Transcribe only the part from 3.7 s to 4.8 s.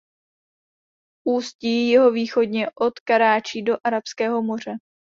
Arabského moře.